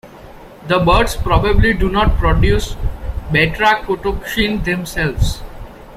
[0.67, 2.75] The birds probably do not produce
[3.31, 5.43] batrachotoxin themselves.